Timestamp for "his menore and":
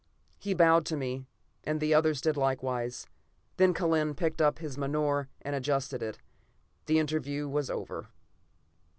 4.57-5.55